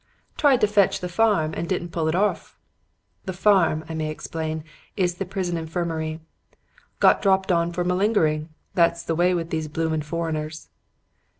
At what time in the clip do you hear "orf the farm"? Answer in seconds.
2.15-3.85